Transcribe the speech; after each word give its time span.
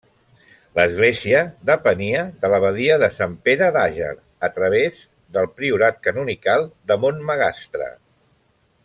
L'església 0.77 1.41
depenia 1.69 2.23
de 2.45 2.49
l'abadia 2.53 2.95
de 3.03 3.09
Sant 3.19 3.35
Pere 3.49 3.67
d'Àger 3.75 4.09
a 4.47 4.49
través 4.57 5.03
del 5.37 5.49
priorat 5.61 6.01
canonical 6.09 6.67
de 6.93 6.99
Montmagastre. 7.05 7.91